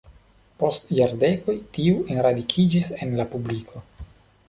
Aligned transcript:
Post 0.63 0.87
jardekoj 0.99 1.55
tiu 1.77 2.01
enradikiĝis 2.17 2.91
en 2.99 3.17
la 3.23 3.31
publiko. 3.37 3.89